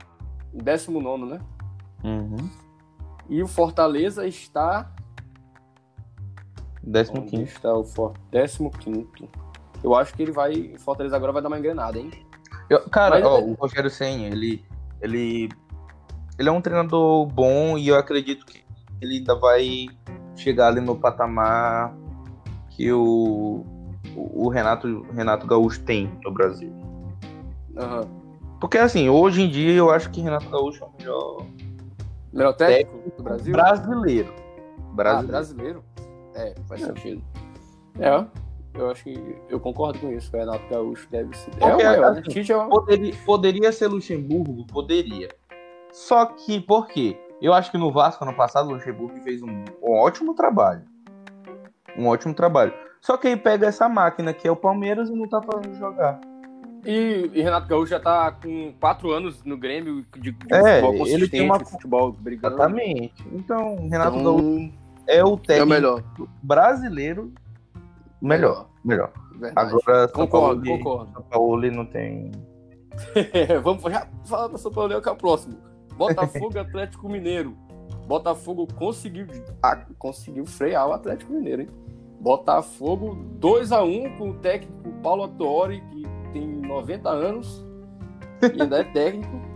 [0.52, 1.40] 19, né?
[2.02, 2.36] Uhum.
[3.28, 4.90] E o Fortaleza está
[6.82, 7.12] 15.
[7.18, 8.14] Onde está o For...
[8.32, 8.70] 15
[9.84, 10.52] Eu acho que ele vai.
[10.74, 12.10] o Fortaleza agora vai dar uma engrenada, hein?
[12.70, 14.64] Eu- cara, Mas- ó, o Rogério Senna, ele,
[15.02, 15.50] ele,
[16.38, 18.64] ele é um treinador bom e eu acredito que
[19.00, 19.86] ele ainda vai
[20.34, 21.94] chegar ali no patamar
[22.78, 23.64] que o,
[24.16, 26.72] o Renato, Renato Gaúcho tem no Brasil.
[27.76, 28.08] Aham.
[28.60, 31.46] Porque assim, hoje em dia eu acho que Renato Gaúcho é o melhor
[32.32, 33.52] Melhor técnico do Brasil?
[33.52, 34.32] brasileiro.
[34.38, 35.28] Ah, Brasileiro.
[35.28, 35.84] brasileiro?
[36.34, 36.86] É, faz É.
[36.86, 37.22] sentido.
[37.98, 38.24] É,
[38.74, 40.30] eu acho que eu concordo com isso.
[40.34, 41.50] O Renato Gaúcho deve ser.
[41.60, 42.68] É o Porque, maior, assim, Tite é o.
[42.68, 44.64] Poderia, poderia ser Luxemburgo?
[44.66, 45.28] Poderia.
[45.92, 47.16] Só que, por quê?
[47.40, 50.82] Eu acho que no Vasco, ano passado, o Luxemburgo fez um, um ótimo trabalho.
[51.98, 52.72] Um ótimo trabalho.
[53.00, 56.20] Só que aí pega essa máquina que é o Palmeiras e não tá fazendo jogar.
[56.84, 61.06] E, e Renato Gaúcho já tá com quatro anos no Grêmio de, de É, futebol
[61.08, 62.54] ele tem uma- futebol brigando.
[62.54, 63.24] Exatamente.
[63.32, 64.72] Então, Renato Então, Gaúcho
[65.06, 66.02] é o é o técnico melhor.
[66.42, 67.32] brasileiro
[68.22, 68.68] melhor.
[68.84, 69.12] Melhor.
[69.38, 69.68] Verdade.
[69.74, 71.12] Agora, São concordo, Paulo, concordo.
[71.12, 72.30] São Paulo não tem.
[73.62, 75.56] Vamos já falar para São Paulo que é o próximo.
[75.96, 77.56] Botafogo Atlético Mineiro.
[78.06, 79.26] Botafogo conseguiu,
[79.62, 81.68] ah, conseguiu frear o Atlético Mineiro, hein?
[82.20, 86.02] Botafogo 2x1 com o técnico Paulo Autori, que
[86.32, 87.64] tem 90 anos
[88.42, 89.48] e ainda é técnico.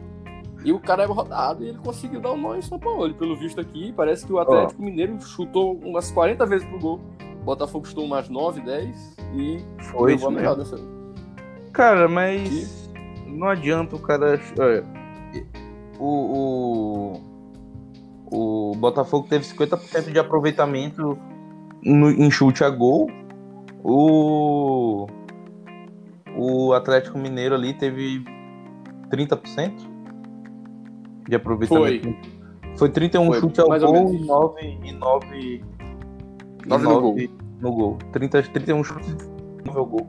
[0.65, 3.09] E o cara é rodado e ele conseguiu dar um nó em São Paulo.
[3.09, 7.01] E pelo visto aqui, parece que o Atlético Mineiro chutou umas 40 vezes pro gol.
[7.41, 10.77] O Botafogo chutou umas 9, 10 e Foi levou a melhor dessa.
[11.73, 12.89] Cara, mas
[13.27, 14.41] não adianta o cara.
[15.99, 17.17] O,
[18.31, 21.19] o, o Botafogo teve 50% de aproveitamento
[21.83, 23.11] no, em chute a gol.
[23.85, 25.07] O,
[26.37, 28.25] o Atlético Mineiro ali teve
[29.11, 29.73] 30%
[31.29, 32.17] de aproveitamento.
[32.77, 34.27] Foi, 31 Foi, chute ou gol e isso.
[34.27, 35.65] 9, e 9,
[36.67, 37.17] Nove no gol.
[37.61, 37.99] no gol.
[38.13, 40.09] 30, 31 chutes e 9 ao gol.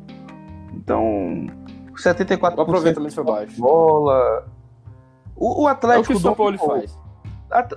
[0.74, 1.48] Então,
[1.96, 3.60] 74% O aproveitamento foi baixo.
[3.60, 4.48] bola.
[5.36, 7.00] O, o É o Atlético que o São Paulo faz.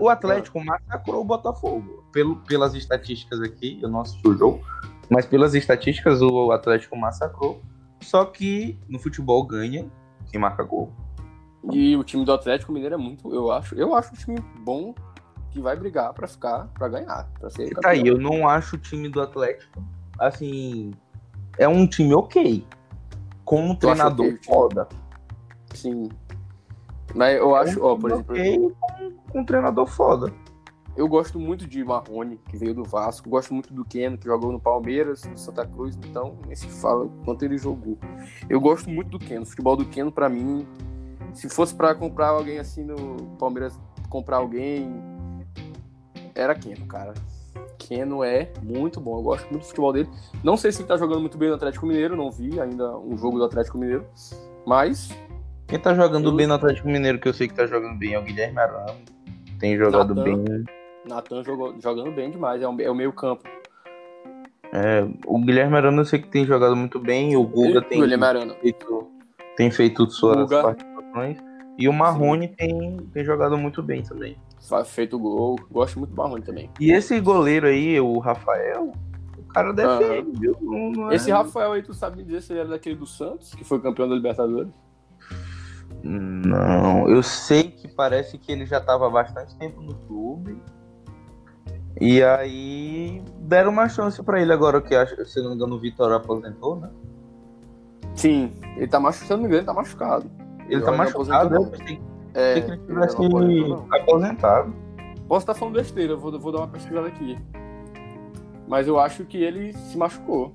[0.01, 2.06] O Atlético massacrou o Botafogo.
[2.16, 4.64] Pelo, pelas estatísticas aqui, eu não assisti o jogo,
[5.11, 7.61] mas pelas estatísticas o Atlético massacrou.
[8.00, 9.87] Só que no futebol ganha
[10.31, 10.90] quem marca gol.
[11.70, 14.94] E o time do Atlético Mineiro é muito, eu acho, eu acho um time bom
[15.50, 18.79] que vai brigar pra ficar, pra ganhar, pra ser Tá aí, eu não acho o
[18.79, 19.85] time do Atlético
[20.18, 20.94] assim.
[21.59, 22.64] É um time ok.
[23.44, 24.55] Com um treinador ok o time?
[24.55, 24.88] foda.
[25.74, 26.09] Sim.
[27.14, 30.33] Mas eu acho, ó, por Um exemplo, ok com, com um treinador foda.
[30.97, 34.51] Eu gosto muito de Marrone, que veio do Vasco, gosto muito do Keno, que jogou
[34.51, 37.99] no Palmeiras, no Santa Cruz, então nem se fala quanto ele jogou.
[38.49, 40.67] Eu gosto muito do Keno, o futebol do Keno pra mim,
[41.35, 43.79] se fosse pra comprar alguém assim no Palmeiras,
[44.09, 44.91] comprar alguém,
[46.35, 47.15] era Keno, cara.
[47.79, 50.09] Keno é muito bom, eu gosto muito do futebol dele.
[50.43, 53.17] Não sei se ele tá jogando muito bem no Atlético Mineiro, não vi ainda um
[53.17, 54.05] jogo do Atlético Mineiro,
[54.67, 55.11] mas
[55.69, 58.15] Quem tá jogando Eu- bem no Atlético Mineiro, que eu sei que tá jogando bem,
[58.15, 58.95] é o Guilherme Arana.
[59.59, 60.43] Tem jogado Natan.
[60.45, 60.65] bem.
[61.07, 63.45] Nathan jogou, jogando bem demais, é o, é o meio campo.
[64.73, 67.37] É, o Guilherme Arana eu sei que tem jogado muito bem.
[67.37, 68.55] O Guga tem, o Guilherme Arana.
[68.57, 69.09] feito,
[69.57, 70.62] tem feito suas Guga.
[70.62, 71.38] participações.
[71.79, 74.37] E o Marrone tem, tem jogado muito bem também.
[74.87, 75.57] Feito gol.
[75.71, 76.71] Gosto muito do Marrone também.
[76.81, 78.92] E esse goleiro aí, o Rafael,
[79.38, 80.57] o cara defende, viu?
[80.61, 83.07] Não- não é- Esse Rafael aí, tu sabe me dizer se ele era daquele do
[83.07, 84.73] Santos, que foi campeão da Libertadores?
[86.03, 90.61] Não, eu sei que parece que ele já tava há bastante tempo no clube.
[92.01, 95.79] E aí deram uma chance pra ele agora que acho, se não me engano o
[95.79, 96.91] Vitor aposentou, né?
[98.15, 98.53] Sim.
[98.77, 100.31] Ele tá machucado, se eu não me engano, ele tá machucado.
[100.69, 102.01] Ele tá ainda machucado, aposentou, eu pensei
[102.35, 104.75] É, que ele tivesse ele aposentado.
[105.29, 107.39] Posso estar falando besteira, vou, vou dar uma pesquisada aqui.
[108.69, 110.53] Mas eu acho que ele se machucou.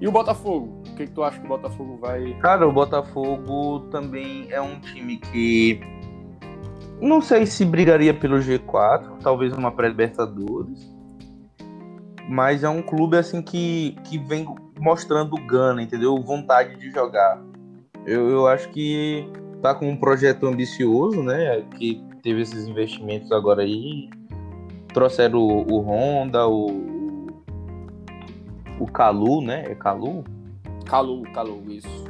[0.00, 0.80] E o Botafogo?
[0.88, 2.34] O que, que tu acha que o Botafogo vai.
[2.40, 5.80] Cara, o Botafogo também é um time que
[7.00, 10.90] não sei se brigaria pelo G4, talvez uma pré-libertadores.
[12.28, 14.46] Mas é um clube assim que, que vem
[14.78, 16.16] mostrando gana, entendeu?
[16.20, 17.42] Vontade de jogar.
[18.06, 19.28] Eu, eu acho que
[19.60, 21.62] tá com um projeto ambicioso, né?
[21.76, 24.08] Que teve esses investimentos agora aí.
[24.92, 26.90] Trouxeram o, o Honda, o.
[28.78, 29.64] O Calu, né?
[29.66, 30.24] É Calu?
[30.86, 32.04] Calu, Calu, isso.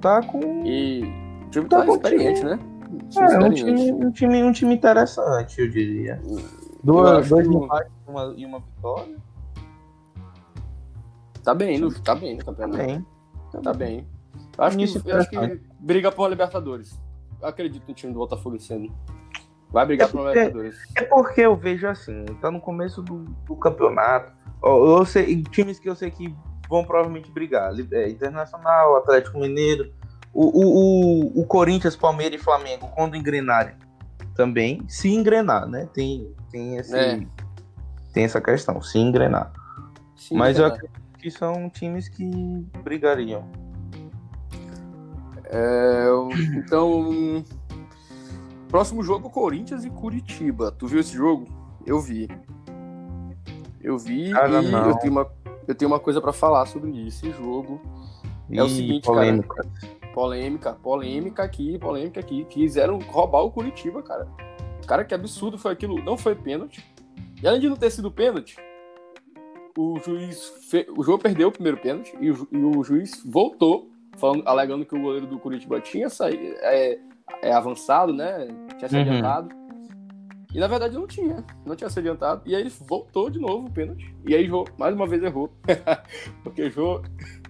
[0.00, 0.64] Tá com.
[0.64, 1.02] E
[1.46, 2.58] o time Tá tá experiente, né?
[3.16, 6.20] É, um time, um, time, um time interessante, eu diria.
[6.82, 9.16] Duas, dois que- empates e uma, e uma vitória.
[11.42, 12.78] Tá bem, no, tá bem no campeonato.
[12.78, 13.06] Também.
[13.62, 14.06] Tá bem.
[14.56, 16.98] Eu acho, que, eu acho que briga por Libertadores.
[17.40, 18.92] Eu acredito no time do Botafogo esse ano.
[19.70, 20.76] Vai brigar É por Libertadores.
[20.96, 24.32] É porque eu vejo assim, tá no começo do, do campeonato.
[24.62, 26.34] Eu sei, times que eu sei que
[26.68, 27.72] vão provavelmente brigar.
[27.92, 29.92] É, Internacional, Atlético Mineiro,
[30.32, 33.74] o, o, o, o Corinthians, Palmeiras e Flamengo, quando engrenarem
[34.34, 35.88] também, se engrenar, né?
[35.92, 37.20] Tem, tem, esse, É.
[38.12, 39.52] tem essa questão, se engrenar.
[40.16, 42.24] Sim, Mas eu acredito que são times que
[42.84, 43.44] brigariam.
[45.46, 46.06] É,
[46.54, 47.42] então,
[48.68, 50.70] próximo jogo, Corinthians e Curitiba.
[50.70, 51.48] Tu viu esse jogo?
[51.84, 52.28] Eu vi.
[53.80, 54.90] Eu vi Cara, e não.
[54.90, 55.26] eu tenho, uma,
[55.66, 57.80] eu tenho uma coisa pra falar sobre esse jogo.
[58.50, 59.66] É o seguinte, polêmica.
[60.18, 62.44] Polêmica, polêmica aqui, polêmica aqui.
[62.46, 64.26] Quiseram roubar o Curitiba, cara.
[64.84, 66.02] Cara, que absurdo foi aquilo.
[66.02, 66.84] Não foi pênalti.
[67.40, 68.56] E além de não ter sido pênalti,
[69.78, 70.44] o juiz.
[70.68, 70.88] Fe...
[70.96, 72.48] O jogo perdeu o primeiro pênalti e o, ju...
[72.50, 76.98] e o juiz voltou, falando, alegando que o goleiro do Curitiba tinha saído, é,
[77.40, 78.48] é avançado, né?
[78.76, 79.02] Tinha se Uhum.
[79.02, 79.54] adiantado.
[80.52, 81.44] E na verdade não tinha.
[81.64, 82.42] Não tinha se adiantado.
[82.44, 84.12] E aí ele voltou de novo o pênalti.
[84.26, 85.52] E aí Jô, mais uma vez, errou.
[86.42, 87.02] Porque Jô.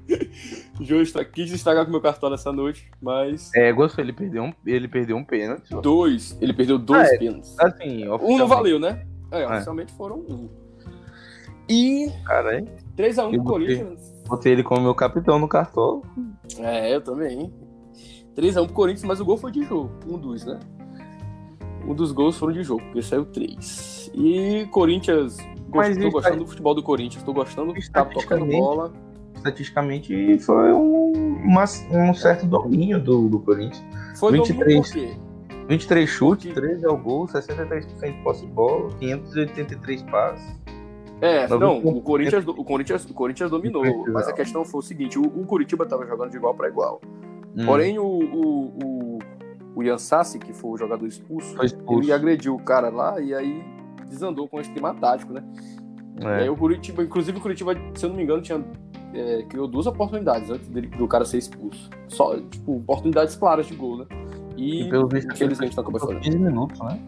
[0.81, 1.25] Estra...
[1.25, 3.51] quis estragar com meu cartão nessa noite, mas.
[3.55, 5.71] É, gostou, ele perdeu um, ele perdeu um pênalti.
[5.83, 6.37] Dois.
[6.41, 7.19] Ele perdeu dois Ah, é.
[7.19, 7.59] pênaltis.
[7.59, 9.07] Assim, Um não valeu, né?
[9.31, 10.49] É, oficialmente foram um.
[11.69, 12.69] E Cara, hein?
[12.97, 13.53] 3x1 Eu pro.
[13.53, 14.15] Corinthians.
[14.27, 16.03] Botei ele como meu capitão no cartão.
[16.59, 17.53] É, eu também.
[18.37, 19.91] 3x1 pro Corinthians, mas o gol foi de jogo.
[20.07, 20.59] Um dos, né?
[21.87, 24.11] Um dos gols foram de jogo, porque saiu 3.
[24.15, 25.37] E Corinthians.
[25.75, 26.03] Mas Gost...
[26.03, 27.23] Tô gostando aí- do futebol do Corinthians.
[27.23, 27.75] Tô gostando.
[27.93, 28.93] Tá tocando bola.
[29.39, 31.13] Estatisticamente foi um,
[31.45, 33.83] uma- um certo domínio do, do Corinthians.
[34.19, 34.59] Foi 23.
[34.59, 35.65] domínio por quê?
[35.69, 40.59] 23 chutes, Porque- 13 ao gol, 63% de posse de bola, 583 passes.
[41.21, 43.83] É, não, o- Corinthians, o Corinthians, o Corinthians dominou.
[44.13, 47.01] Mas a questão foi o seguinte: o, o Curitiba tava jogando de igual para igual.
[47.57, 49.19] Hum, Porém, o, o, o,
[49.75, 52.03] o Ian Sassi, que foi o jogador expulso, foi expulso.
[52.05, 53.65] ele agrediu o cara lá e aí
[54.09, 55.43] desandou com o esquema tático, né?
[56.21, 56.51] E aí É.
[56.51, 58.65] o Curitiba, inclusive o Curitiba, se eu não me engano, tinha,
[59.15, 61.89] é, criou duas oportunidades antes dele, do cara ser expulso.
[62.09, 64.07] Só, tipo, oportunidades claras de gol, né?
[64.57, 66.23] E, E pelo visto, infelizmente não acabou foi fazendo.
[66.25, 67.01] 15 minutos, né?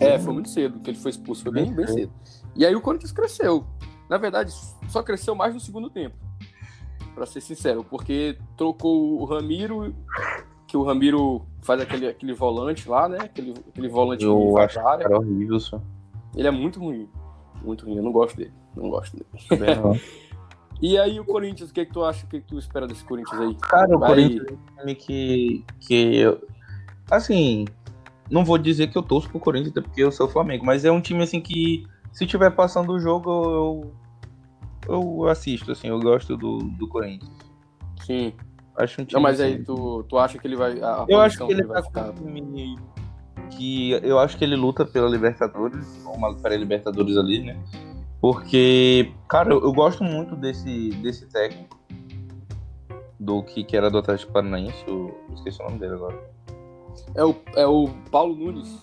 [0.00, 2.12] É, foi muito cedo que ele foi expulso, foi bem, Bem cedo.
[2.56, 3.64] E aí o Corinthians cresceu.
[4.08, 4.52] Na verdade,
[4.88, 6.16] só cresceu mais no segundo tempo.
[7.14, 9.94] Pra ser sincero, porque trocou o Ramiro,
[10.66, 13.18] que o Ramiro faz aquele, aquele volante lá, né?
[13.20, 15.02] Aquele, aquele volante Eu que acho pra área.
[15.04, 15.80] Cara, horrível, só.
[16.34, 17.08] Ele é muito ruim.
[17.62, 18.52] Muito ruim, eu não gosto dele.
[18.76, 19.26] Não gosto dele.
[20.82, 22.26] E aí o Corinthians, o que, que tu acha?
[22.26, 23.54] O que, que tu espera desse Corinthians aí?
[23.56, 25.64] Cara, o Vai- Corinthians é um time que.
[25.80, 26.46] que eu-
[27.10, 27.64] assim,
[28.30, 30.90] não vou dizer que eu torço pro Corinthians, até porque eu sou Flamengo, mas é
[30.90, 33.94] um time assim que, se tiver passando o jogo, eu.
[34.86, 37.30] Eu assisto, assim, eu gosto do, do Corinthians.
[38.04, 38.34] Sim.
[38.76, 39.14] Acho um time.
[39.14, 40.74] Não, mas assim, aí tu, tu acha que ele vai.
[41.08, 42.12] Eu acho que ele vai tá ficar.
[42.12, 42.76] com um time
[43.50, 47.58] que eu acho que ele luta pela Libertadores, uma para Libertadores ali, né?
[48.24, 51.78] Porque, cara, eu, eu gosto muito desse, desse técnico
[53.20, 56.18] do que, que era do Atlético Paranaense, eu esqueci o nome dele agora.
[57.14, 58.82] É o, é o Paulo Nunes.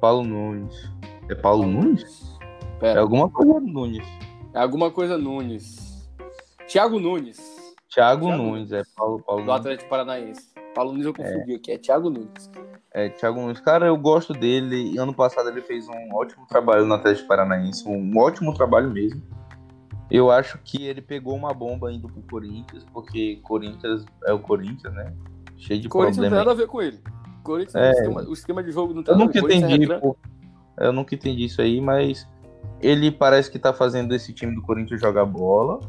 [0.00, 0.90] Paulo Nunes.
[1.28, 2.36] É Paulo Nunes?
[2.40, 4.04] É Pera, alguma coisa Nunes.
[4.52, 6.10] é alguma coisa Nunes.
[6.66, 7.38] Thiago Nunes,
[7.88, 8.32] Thiago
[11.78, 12.50] Thiago Nunes,
[12.94, 13.60] é Thiago Nunes.
[13.60, 14.96] Cara, eu gosto dele.
[14.98, 19.22] Ano passado ele fez um ótimo trabalho no Atlético Paranaense, um ótimo trabalho mesmo.
[20.10, 24.92] Eu acho que ele pegou uma bomba indo pro Corinthians, porque Corinthians é o Corinthians,
[24.92, 25.12] né?
[25.56, 27.00] Cheio de Corinthians não tem nada a ver com ele.
[27.42, 27.88] Corinthians, É.
[27.88, 29.40] o, esquema, o esquema de jogo não tem Eu nada a nunca ver.
[29.40, 30.16] Corinthians é entendi, pô.
[30.78, 32.28] Eu nunca entendi isso aí, mas
[32.80, 35.80] ele parece que tá fazendo esse time do Corinthians jogar bola.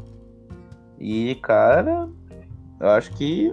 [0.98, 2.08] E, cara,
[2.80, 3.52] eu acho que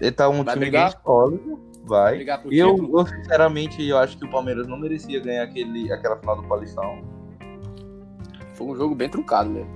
[0.00, 0.90] ele tá um Vai time brigar?
[0.90, 1.71] bem sólido.
[1.84, 2.22] Vai.
[2.50, 3.00] E eu, título.
[3.00, 7.02] eu, sinceramente, eu acho que o Palmeiras não merecia ganhar aquele, aquela final do Paulistão.
[8.54, 9.70] Foi um jogo bem truncado mesmo.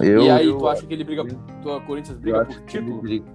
[0.00, 1.24] Eu, e aí, eu, tu acha que ele briga.
[1.26, 3.02] Tu, o Corinthians eu briga por título?
[3.02, 3.26] briga-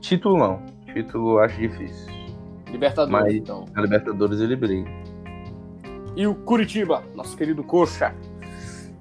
[0.00, 0.62] Título não.
[0.92, 2.12] Título eu acho difícil.
[2.70, 3.64] Libertadores, Mas- então.
[3.74, 4.90] Na Libertadores ele briga.
[6.16, 8.12] E o Curitiba, nosso querido Coxa.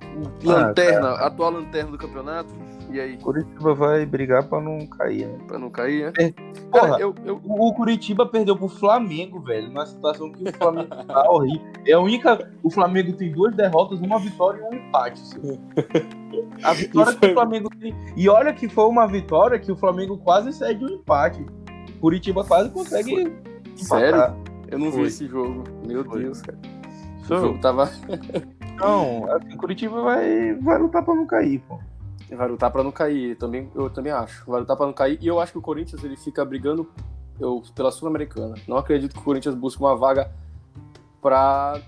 [0.01, 2.53] Ah, Lanterna, atual lanterna do campeonato.
[2.93, 5.39] E aí, Curitiba vai brigar pra não cair, né?
[5.47, 6.13] pra não cair, né?
[6.19, 6.99] É, Cara, porra.
[6.99, 9.67] eu, eu, O o Curitiba perdeu pro Flamengo, velho.
[9.67, 11.61] Numa situação que o Flamengo tá horrível.
[11.87, 12.51] É a única.
[12.61, 15.19] O Flamengo tem duas derrotas, uma vitória e um empate.
[15.19, 15.57] senhor.
[16.63, 17.95] A vitória que é- o Flamengo tem.
[18.15, 21.43] E olha que foi uma vitória que o Flamengo quase cede um empate.
[21.99, 23.33] Curitiba quase consegue.
[23.75, 24.17] Sério?
[24.17, 24.37] empatar.
[24.69, 25.07] eu não vi Foi.
[25.07, 25.63] esse jogo.
[25.87, 26.21] Meu Foi.
[26.21, 26.59] Deus, cara.
[27.23, 27.89] O jogo tava.
[28.77, 31.79] Não, assim, Curitiba vai, vai lutar pra não cair, pô.
[32.35, 33.35] Vai lutar pra não cair.
[33.37, 34.49] Também, eu também acho.
[34.49, 35.17] Vai lutar pra não cair.
[35.21, 36.89] E eu acho que o Corinthians ele fica brigando
[37.39, 38.55] eu, pela Sul-Americana.
[38.67, 40.31] Não acredito que o Corinthians busque uma vaga
[41.21, 41.79] pra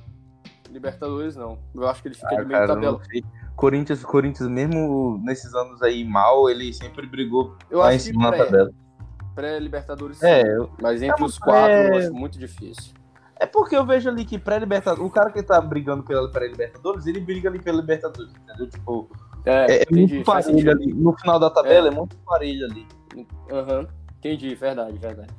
[0.70, 1.58] Libertadores, não.
[1.74, 3.02] Eu acho que ele fica Ah, de meio cara, tabela.
[3.56, 8.30] Corinthians, Corinthians, mesmo nesses anos aí mal, ele sempre brigou Eu lá em cima na
[8.32, 8.72] pré- tabela.
[9.34, 10.22] pré-Libertadores.
[10.24, 12.94] É, eu- Mas entre É, os quatro eu é- acho muito difícil.
[13.38, 17.20] É porque eu vejo ali que pré-Libertadores, o cara que tá brigando pela pré-Libertadores, ele
[17.20, 18.70] briga ali pela Libertadores, entendeu?
[18.70, 19.10] Tipo,
[19.46, 20.16] É, é, é entendi.
[20.16, 20.94] muito parelho ali.
[20.94, 22.88] No final da tabela é, muito parelho ali.
[23.52, 25.34] Aham, entendi, verdade, verdade.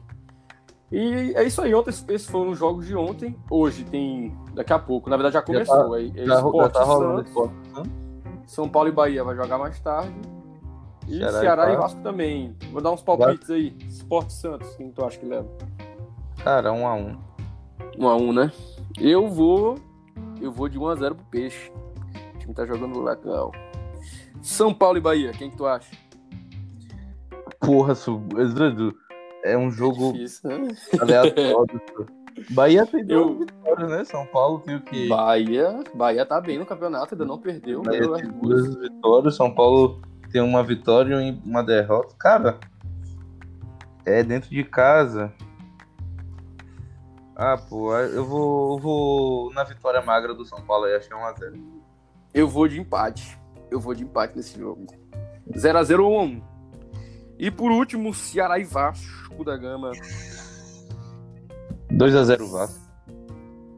[0.90, 3.36] E é isso aí, ontem, esses foram os jogos de ontem.
[3.50, 5.94] Hoje tem, daqui a pouco, na verdade já começou.
[5.94, 7.54] aí, é Já, já Sport tá rolando Santos, esporte.
[8.46, 10.14] São Paulo e Bahia vai jogar mais tarde.
[11.08, 12.00] E Ceará Ceará, e Vasco.
[12.00, 12.56] Também.
[12.72, 13.76] Vou dar uns palpites aí.
[13.88, 15.48] Sport Santos, quem tu acha que leva?
[16.42, 17.16] Cara, um a um.
[17.98, 18.52] Um a um, né?
[19.00, 19.76] Eu vou.
[20.40, 21.72] Eu vou de 1x0 pro Peixe.
[22.34, 23.52] O time tá jogando legal.
[24.46, 25.90] São Paulo e Bahia, quem que tu acha?
[27.58, 28.94] Porra, Edu,
[29.42, 30.68] é um jogo Difícil, né?
[31.00, 31.80] aleatório.
[32.50, 34.04] Bahia tem duas Eu- vitórias, né?
[34.04, 35.08] São Paulo tem o quê?
[35.08, 37.82] Bahia, Bahia tá bem no campeonato, ainda não perdeu.
[37.82, 38.40] Bahia tem as duas.
[38.68, 42.14] duas vitórias, São Paulo tem uma vitória e uma derrota.
[42.16, 42.60] Cara,
[44.04, 45.32] é dentro de casa.
[47.34, 51.14] Ah, pô, eu vou, eu vou na vitória magra do São Paulo aí, acho que
[51.14, 51.60] é 1x0.
[52.32, 53.36] Eu vou de empate.
[53.70, 54.86] Eu vou de empate nesse jogo.
[55.52, 56.42] 0x0 ou 1x1.
[57.38, 59.92] E por último, Ceará e Vasco da Gama.
[61.92, 62.86] 2x0 Vasco.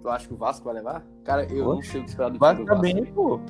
[0.03, 1.05] Tu acha que o Vasco vai levar?
[1.24, 1.74] Cara, eu Pô.
[1.74, 2.83] não sei o que esperar do Vasco do tá Vasco.
[2.94, 3.40] bem, pô.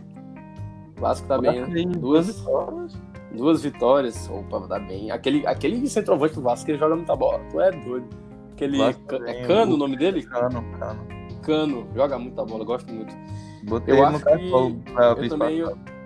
[0.96, 1.84] Vasco tá bem, né?
[1.98, 2.98] Duas- duas vitórias.
[3.32, 4.30] Duas vitórias.
[4.30, 5.10] Opa, tá bem.
[5.10, 7.38] Aquele, aquele centroavante do Vasco, ele joga muita bola.
[7.50, 8.08] Tu é doido.
[8.52, 8.78] Aquele.
[8.78, 10.22] Vasco Ca- também, é Cano o- o nome dele?
[10.24, 11.06] Cano, cano.
[11.42, 11.88] Cano.
[11.94, 13.14] Joga muita bola, gosto muito.
[13.64, 15.60] Botei Eu acho que- pra Eu também.
[15.62, 15.97] passada.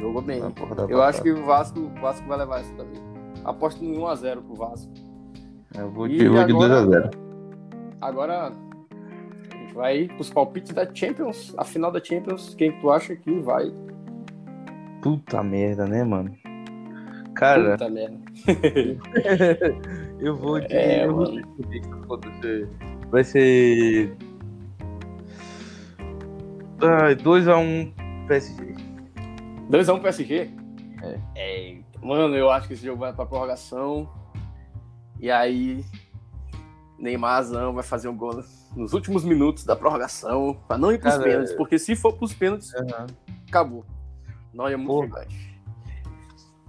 [0.00, 0.40] Jogou bem.
[0.88, 3.00] Eu acho que o Vasco, o Vasco vai levar essa também.
[3.44, 4.92] Aposto no 1x0 pro Vasco.
[5.76, 7.10] Eu vou de, vou de agora- 2x0.
[8.00, 11.54] Agora a gente vai pros palpites da Champions.
[11.58, 13.70] A final da Champions, quem que tu acha que vai?
[15.02, 16.34] Puta merda, né, mano?
[17.34, 18.18] Cara, Puta merda.
[20.18, 20.74] eu vou de.
[20.74, 21.46] É, eu vou mano.
[21.68, 22.66] de- foda-se.
[23.10, 24.16] Vai ser.
[26.82, 27.92] Ai, 2x1
[28.26, 28.74] PSG.
[29.70, 30.50] 2x1 PSG?
[31.02, 31.18] É.
[31.36, 34.08] É, Mano, eu acho que esse jogo vai pra prorrogação.
[35.20, 35.84] E aí,
[36.98, 38.42] Neymarzão vai fazer um gol
[38.74, 40.58] nos últimos minutos da prorrogação.
[40.66, 41.52] Pra não ir pros Cara, pênaltis.
[41.54, 42.72] Porque se for pros pênaltis,
[43.48, 43.84] acabou.
[44.52, 45.22] Não é muito Porra.
[45.28, 45.60] gigante.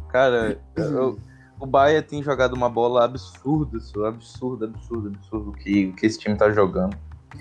[0.09, 1.17] Cara, eu-
[1.59, 6.35] o Bahia tem jogado uma bola absurda, só, absurda, absurda, absurdo que, que esse time
[6.35, 6.97] tá jogando.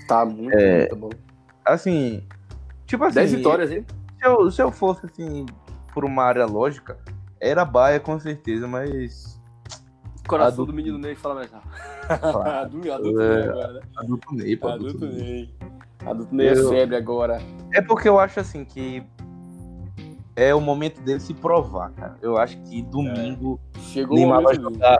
[0.06, 0.80] Tá muito, É.
[0.80, 1.10] muito bom.
[1.64, 2.22] Assim,
[2.86, 3.14] tipo assim.
[3.16, 3.84] 10 vitórias, hein?
[4.20, 5.46] Se eu, se eu fosse, assim,
[5.94, 6.98] por uma área lógica,
[7.40, 9.40] era Bahia com certeza, mas
[10.26, 10.72] Coração Adulto.
[10.72, 11.70] do menino Ney fala mais rápido.
[12.46, 13.36] Adulto, adulto É.
[13.36, 13.80] Ney agora, né?
[13.96, 15.24] adulto Ney, pô, Adulto adulto Ney.
[15.24, 15.54] Ney.
[16.06, 17.42] Adulto Ney é febre agora.
[17.74, 19.02] É porque eu acho assim que
[20.36, 22.16] é o momento dele se provar, cara.
[22.22, 24.98] Eu acho que domingo Chegou o Neymar vai jogar.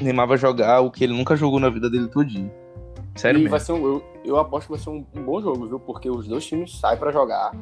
[0.00, 2.50] Neymar vai jogar o que ele nunca jogou na vida dele todinho.
[3.16, 3.50] Sério E mesmo.
[3.50, 5.78] vai ser um, eu, eu aposto que vai ser um, um bom jogo, viu?
[5.78, 7.52] Porque os dois times saem pra jogar.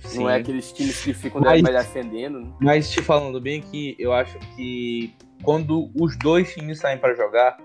[0.00, 0.20] Sim.
[0.20, 2.40] Não é aqueles times que ficam Mas- mais defendendo.
[2.40, 2.52] né?
[2.60, 7.56] Mas te falando bem que eu acho que quando os dois times saem pra jogar,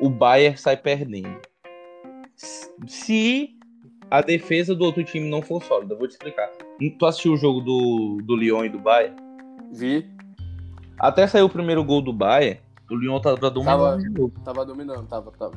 [0.00, 1.36] o Bayern sai perdendo.
[2.86, 3.56] Se
[4.10, 6.50] a defesa do outro time não for sólida, eu vou te explicar.
[6.98, 9.16] Tu assistiu o jogo do, do Lyon e do Bayern?
[9.72, 10.06] Vi,
[10.98, 12.60] Até sair o primeiro gol do Bayern,
[12.90, 15.52] o Lyon tava dominando Tava- tava dominando, tava, tava.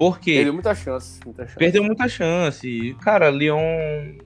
[0.00, 0.36] Por quê?
[0.36, 1.58] Perdeu muita chance, muita chance.
[1.58, 2.96] Perdeu muita chance.
[3.02, 4.16] Cara, Lyon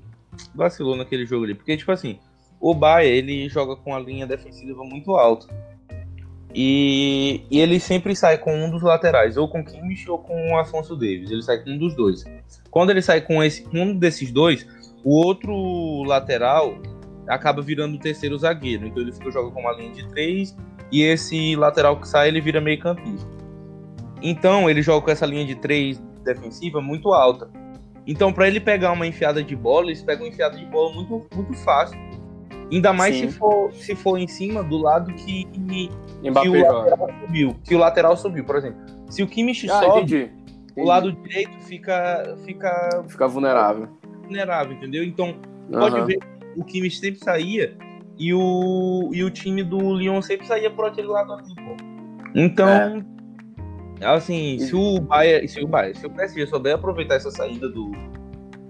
[0.54, 1.54] vacilou naquele jogo ali.
[1.56, 2.20] Porque, tipo assim,
[2.60, 5.48] o Bayern, ele joga com a linha defensiva muito alta.
[6.54, 10.52] E, e ele sempre sai com um dos laterais, ou com o Kimmich ou com
[10.52, 11.28] o Afonso Davis.
[11.28, 12.22] Ele sai com um dos dois.
[12.70, 14.64] Quando ele sai com esse, com um desses dois,
[15.02, 16.78] o outro lateral
[17.26, 18.86] acaba virando o terceiro zagueiro.
[18.86, 20.56] Então ele fica joga com uma linha de três
[20.92, 23.33] e esse lateral que sai ele vira meio campista.
[24.22, 27.48] Então ele joga com essa linha de três defensiva muito alta.
[28.06, 31.26] Então para ele pegar uma enfiada de bola, eles pegam uma enfiada de bola muito,
[31.34, 31.98] muito fácil.
[32.72, 33.28] Ainda mais Sim.
[33.30, 35.90] se for, se for em cima do lado que, que
[36.22, 37.56] o lateral subiu.
[37.62, 38.78] Que o lateral subiu, por exemplo.
[39.10, 40.30] Se o Kimmich Ah, sobe, entendi.
[40.76, 43.88] o lado direito fica, fica Fica vulnerável.
[44.22, 45.04] vulnerável, entendeu?
[45.04, 45.36] Então
[45.70, 46.06] pode Aham.
[46.06, 46.18] ver
[46.56, 47.76] o Kimmich sempre saía
[48.18, 51.76] e o, e o time do Lyon sempre saía por aquele lado ali, pô.
[52.34, 53.04] Então,
[54.00, 57.92] assim, se o Bayern, se o Bayern, se o PSG souber aproveitar essa saída do,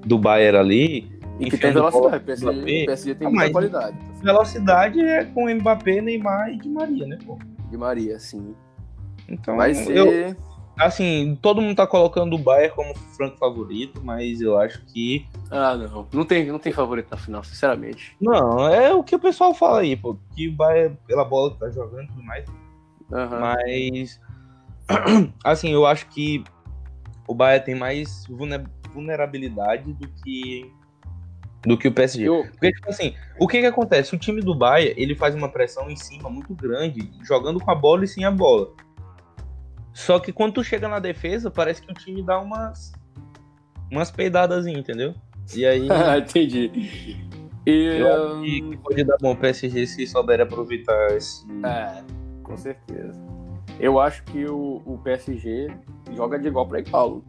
[0.05, 2.17] do Bayern ali, E que tem velocidade.
[2.25, 3.99] pro PSG, Mbappé, PSG tem Ah, muita qualidade.
[4.23, 7.39] velocidade é com Mbappé, Neymar e Di Maria, né, pô?
[7.71, 8.55] De Maria, sim.
[9.29, 10.37] Então, Vai eu, ser.
[10.79, 15.75] assim, todo mundo tá colocando o Bayern como franco favorito, mas eu acho que Ah,
[15.77, 16.07] não.
[16.13, 18.15] Não tem, não tem favorito na final, sinceramente.
[18.21, 21.59] não, é o que o pessoal fala aí, pô, que o Bayern pela bola que
[21.59, 22.45] tá jogando e tudo mais,
[23.13, 23.41] Aham.
[23.41, 24.21] Mas
[25.45, 26.45] assim, eu acho que
[27.27, 30.71] o Bayern tem mais vulne- vulnerabilidade do que
[31.65, 32.29] do que o PSG.
[32.29, 34.15] Eu, Porque tipo assim, o que que acontece?
[34.15, 37.75] O time do Bayern, ele faz uma pressão em cima muito grande, jogando com a
[37.75, 38.71] bola e sem a bola.
[39.95, 42.93] Só que quando tu chega na defesa, parece que o time dá umas
[43.91, 45.15] umas peidadas, entendeu?
[45.55, 46.71] E aí entendi.
[47.67, 52.05] E, eu acho hum, que pode dar bom o PSG se souber aproveitar esse É,
[52.43, 53.34] com certeza.
[53.79, 55.69] Eu acho que o, o PSG
[56.15, 57.23] joga de igual para igual.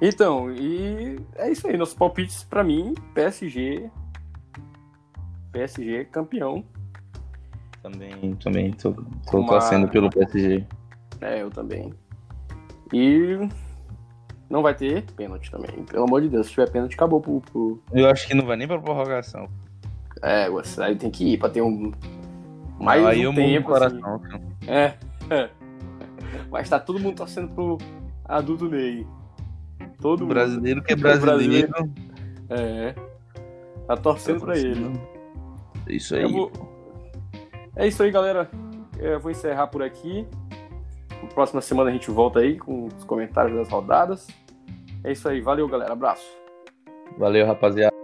[0.00, 1.78] Então, e é isso aí.
[1.78, 3.90] Nossos palpites para mim, PSG.
[5.50, 6.62] PSG é campeão.
[7.82, 9.48] Também, também tô, tô Uma...
[9.48, 10.66] torcendo pelo PSG.
[11.20, 11.94] É, eu também.
[12.92, 13.38] E
[14.54, 15.84] não vai ter pênalti também.
[15.84, 17.40] Pelo amor de Deus, se tiver pênalti, acabou pro.
[17.40, 17.82] pro...
[17.92, 19.48] Eu acho que não vai nem pra prorrogação.
[20.22, 20.46] É,
[20.78, 21.92] aí tem que ir pra ter um.
[22.78, 23.74] Mais não, aí um tempo.
[23.74, 23.98] Assim.
[24.00, 24.22] Coração,
[24.68, 24.94] é,
[25.28, 25.50] é.
[26.50, 27.78] Mas tá todo mundo torcendo pro
[28.24, 29.04] adulto Ney.
[30.00, 30.86] Todo brasileiro mundo.
[30.86, 31.72] que é brasileiro.
[32.48, 32.94] É.
[33.88, 35.00] Tá torcendo tá pra ele.
[35.88, 36.30] É isso aí.
[36.30, 36.52] Vou...
[37.74, 38.48] É isso aí, galera.
[38.98, 40.24] Eu vou encerrar por aqui.
[41.20, 44.28] Na próxima semana a gente volta aí com os comentários das rodadas.
[45.04, 45.40] É isso aí.
[45.40, 45.92] Valeu, galera.
[45.92, 46.26] Abraço.
[47.18, 47.94] Valeu, rapaziada.